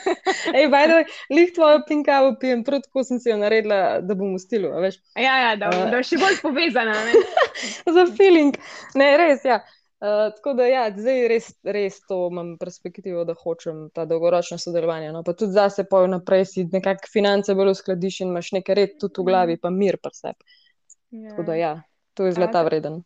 [0.56, 4.42] Ej, bajdo, lih tvojo pinkavo pijem, prav tako sem si jo naredila, da bom v
[4.42, 4.98] stilu, veš.
[5.14, 6.96] Ja, ja, da, uh, da še bolj povezana?
[7.98, 8.56] Za feeling.
[8.94, 9.60] Ne, res, ja.
[9.96, 15.08] Uh, tako da, ja, zdaj res, res to imam perspektivo, da hočem ta dolgoročno sodelovanje.
[15.12, 15.22] No?
[15.24, 18.96] Pa tudi zdaj se pojo naprej, si nekako finance bolj uskladiš in imaš nekaj red
[19.00, 20.34] tudi v glavi, pa mir pa se.
[21.10, 21.30] Ja.
[21.30, 21.74] Tako da, ja,
[22.14, 23.00] to je zlata vreden.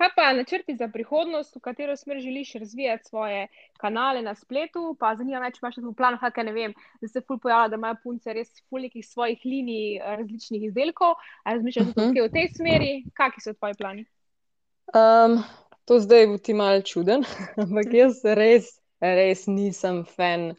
[0.00, 4.96] Kaj pa načrti za prihodnost, v katero smer želiš razvijati svoje kanale na spletu?
[5.00, 7.76] Pa zanima me, če imaš v planu, kaj ne vem, da se ful pojavlja, da
[7.76, 11.18] imajo punce res ful nekih svojih linij različnih izdelkov.
[11.44, 12.06] Razmišljaš uh -huh.
[12.06, 12.92] tudi v tej smeri?
[13.18, 14.06] Kakšni so tvoji plani?
[14.94, 15.42] Um,
[15.90, 17.24] to zdaj bo ti mal čuden,
[17.62, 20.52] ampak jaz res, res nisem fan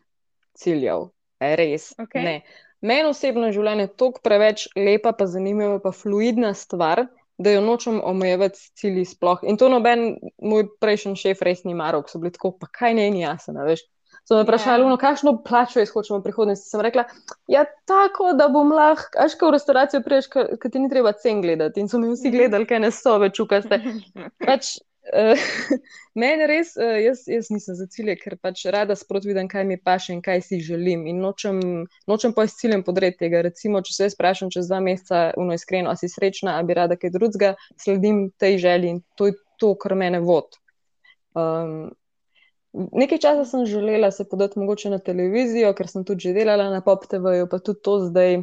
[0.59, 1.07] ciljev.
[1.39, 1.93] Res.
[1.97, 2.41] Okay.
[2.83, 7.05] Meni osebno je življenje tako preveč lepa, pa zanimiva, pa fluidna stvar,
[7.41, 9.39] da jo nočem omejevati s cilji sploh.
[9.47, 13.07] In to noben moj prejšnji šef res ni maral, so bili tako, pa kaj ne
[13.07, 13.87] je jasno, veš.
[14.27, 14.93] So me vprašali, yeah.
[14.93, 14.99] Ja.
[15.01, 16.67] kakšno plačo jaz hočem v prihodnosti.
[16.69, 17.07] Sem rekla,
[17.49, 21.41] ja, tako da bom lahko, až ko v restavracijo priješ, ker ti ni treba cen
[21.41, 21.81] gledati.
[21.81, 23.81] In so mi vsi gledali, kaj ne so več, kaj ste.
[24.45, 24.75] Pač,
[26.21, 29.77] Mene res, uh, jaz, jaz nisem za cilje, ker pač rada sproti vidim, kaj mi
[29.77, 31.05] paše in kaj si želim.
[31.07, 31.59] In nočem,
[32.07, 33.43] nočem pa s ciljem podreti tega.
[33.47, 36.77] Recimo, če se jaz vprašam čez dva meseca, uno iskreno, a si srečna, a bi
[36.77, 40.55] rada kaj drugega, sledim tej želji in to je to, kar mene vod.
[41.35, 41.91] Um,
[42.71, 46.81] nekaj časa sem želela se podati mogoče na televizijo, ker sem tudi že delala na
[46.81, 48.41] Pop TV-ju, pa tudi to zdaj.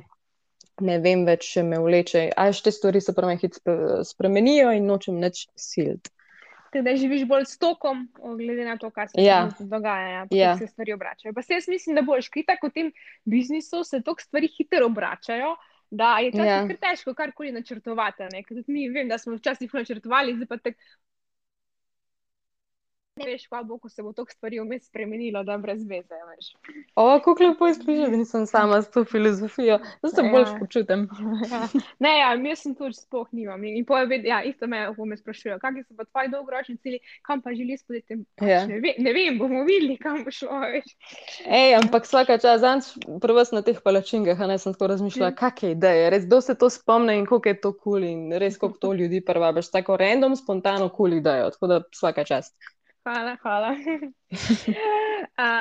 [0.78, 2.28] Ne vem več, če me vleče.
[2.38, 5.48] Aj, te stvari se pravi, hitro spremenijo in nočem več
[6.68, 6.84] siliti.
[6.84, 9.48] Teda živiš bolj s tokom, glede na to, kar se ja.
[9.60, 10.56] dogaja, ja, ja.
[10.58, 11.34] se stvari obračajo.
[11.34, 12.92] Pa se jaz mislim, da boš kaj tako v tem
[13.24, 15.56] biznisu, se toliko stvari hitro obračajo,
[15.90, 16.66] da je čas ja.
[16.68, 18.28] kar težko karkoli načrtovati.
[18.46, 20.78] Ker tudi mi vem, da smo včasih načrtovali, zdaj pa tako
[23.18, 26.18] ne veš, kaj bo, ko se bo to stvari vmes spremenilo, da brez veze.
[26.94, 30.30] O, kako lepo izkušnja, da nisem sama s to filozofijo, da se ja.
[30.32, 31.08] bolj počutim.
[31.52, 31.68] ja.
[31.98, 33.64] Ne, ja, mi sem tudi spoh nimam.
[33.64, 37.52] In pove, ja, isto me, me sprašujejo, kakšni so pa tvoji dolgoročni cilji, kam pa
[37.54, 38.20] želiš spoditi.
[38.38, 38.62] Pač ja.
[38.66, 40.62] Ne, ve, ne vem, bomo videli, kam bo šlo.
[41.44, 42.86] Ej, ampak vsaka čas, zanj
[43.20, 45.38] prvo na teh palačingah, ne sem tako razmišljala, ja.
[45.42, 48.58] kakšne ideje, res do se to spomne in koliko je to kul cool in res
[48.58, 52.54] koliko to ljudi prva, veš, tako random, spontano kul cool idejo, tako da vsaka čast.
[53.08, 53.70] Hvala, hvala.
[53.70, 53.76] uh,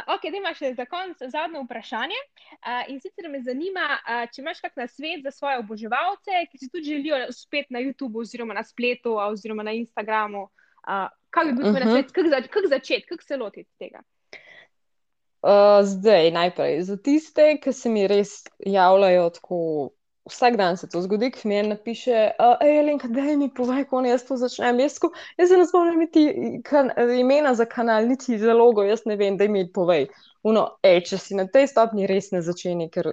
[0.16, 2.20] ok, da imaš za konec zadnje vprašanje.
[2.52, 6.68] Uh, in sicer me zanima, uh, če imaš kakšen svet za svoje oboževalce, ki si
[6.70, 10.44] tudi želijo spet na YouTubu, oziroma na spletu, oziroma na Instagramu.
[10.84, 11.96] Uh, kaj bi bil tvoj uh -huh.
[11.96, 14.04] svet, kako zač začeti, kako se lotiti tega?
[15.42, 19.90] Uh, zdaj, najprej za tiste, ki se mi res javljajo tako
[20.30, 24.26] vsak dan se to zgodi, ki mi je napiše, Elenka, da mi povej, kako jaz
[24.28, 24.80] to začnem.
[24.80, 26.26] Jaz, ko, jaz se ne spomnim niti
[26.66, 30.08] kan, imena za kanal, niti za logo, jaz ne vem, da mi povej.
[30.44, 33.12] Uno, ej, če si na tej stopni res ne začeni, ker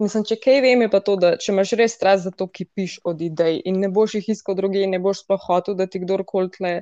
[0.00, 2.68] mislim, če kaj vem, je pa to, da če imaš res strast za to, ki
[2.76, 6.00] piš od idej in ne boš jih iskal druge, ne boš sploh hotel, da ti
[6.04, 6.74] kdorkoli tle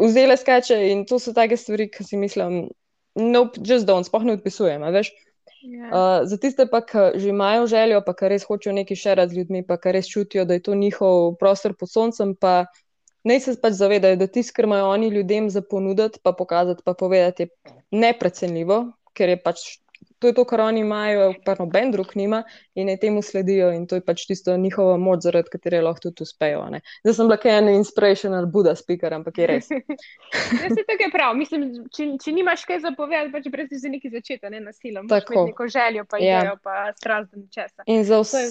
[0.00, 2.64] vzele skače in to so take stvari, ki si mislim,
[3.20, 5.12] nope, just don't, sploh ne odpisujem, veš.
[5.64, 5.88] Yeah.
[5.88, 6.20] Ja.
[6.20, 9.32] Uh, za tiste, pa, ki že imajo željo, pa ki res hočejo nekaj še rad
[9.32, 12.66] z ljudmi, pa ki res čutijo, da je to njihov prostor pod soncem, pa
[13.24, 16.92] naj se pač zavedajo, da tisto, kar imajo oni ljudem za ponuditi, pa pokazati, pa
[16.92, 19.64] povedati, je neprecenljivo, ker je pač
[20.24, 22.42] to, je to kar oni imajo, pa noben drug nima
[22.74, 23.68] in ne temu sledijo.
[23.76, 26.64] In to je pač tisto njihova moč, zaradi katere lahko tudi uspejo.
[26.72, 26.80] Ne.
[27.04, 29.70] Zdaj sem bila kaj en inspirational Buddha speaker, ampak je res.
[30.62, 31.36] Jaz se tako prav.
[31.36, 35.08] Mislim, če, če nimaš kaj zapovedati, pač brez za neki začetek, ne nasilom.
[35.12, 35.44] Tako.
[35.52, 36.40] Neko željo, pa ja.
[36.40, 37.84] idejo, pa strast do nečesa.
[37.86, 38.48] In za vse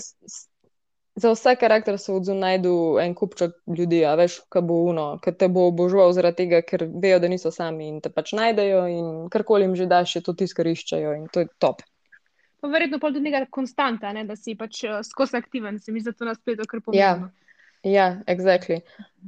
[1.16, 5.34] za vsak karakter se odzum najdu en kupček ljudi, a veš, ki bo uno, ki
[5.38, 9.10] te bo obožoval zaradi tega, ker vejo, da niso sami in te pač najdejo in
[9.34, 11.84] karkoli jim že daš, je to tiskariščajo in to je top.
[12.64, 16.02] Pa verjetno pa tudi nekaj konstanta, ne, da si pač uh, skozi aktiven, se mi
[16.02, 17.02] zdi, da to nas spet kar pomeni.
[17.02, 17.30] Ja,
[17.84, 18.82] ja, exactly.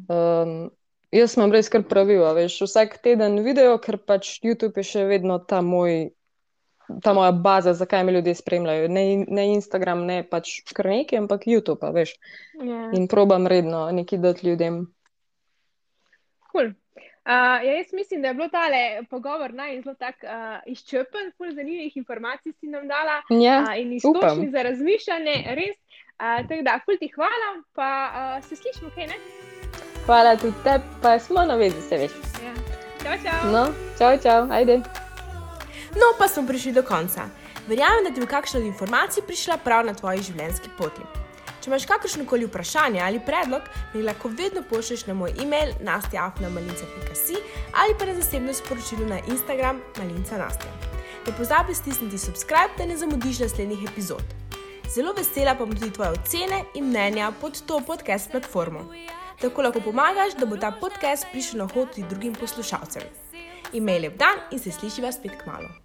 [0.08, 0.72] Um,
[1.14, 5.38] jaz sem res kar pravil, veš, vsak teden video, ker pač YouTube je še vedno
[5.38, 6.16] ta moj
[7.04, 8.88] ta moja baza, zakaj me ljudje spremljajo.
[8.88, 12.16] Ne, ne Instagram, ne pač kar nekaj, ampak YouTube, veš.
[12.56, 12.70] Yeah.
[12.70, 12.90] Ja.
[12.94, 14.86] In probam redno nekaj dati ljudem.
[16.52, 16.74] Cool.
[17.26, 17.32] Uh,
[17.66, 21.98] ja, jaz mislim, da je bilo tale pogovor naj zelo tak uh, izčrpen, zelo zanimivih
[21.98, 25.78] informacij si nam dala ja, uh, in izkušnji za razmišljanje, res.
[26.22, 29.18] Uh, tako da, ful ti hvala, pa uh, se slišimo, kaj ne?
[30.06, 32.12] Hvala tudi tebi, pa smo na vezi, se veš.
[32.46, 32.54] Ja.
[33.04, 33.52] Čau, čau.
[33.52, 33.66] No,
[33.98, 35.05] čau, čau, ajde.
[35.96, 37.30] No, pa smo prišli do konca.
[37.68, 41.02] Verjamem, da ti bo kakšna od informacij prišla prav na tvoji življenjski poti.
[41.62, 43.62] Če imaš kakršno koli vprašanje ali predlog,
[43.94, 47.40] mi lahko vedno pošlješ na moj e-mail nastjafnamalinca.si
[47.74, 50.70] ali pa na zasebno sporočilo na Instagram malinca nastja.
[51.26, 54.36] Ne pozabi stisniti subscribe, da ne zamudiš naslednjih epizod.
[54.94, 58.86] Zelo vesela pa bom tudi tvoje ocene in mnenja pod to podcast platformo.
[59.42, 63.10] Tako lahko pomagaš, da bo ta podcast prišel na hod tudi drugim poslušalcem.
[63.74, 65.74] Imej lep dan in se slišiva spet k malu.